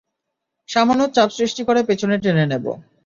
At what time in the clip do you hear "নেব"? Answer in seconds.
2.45-2.65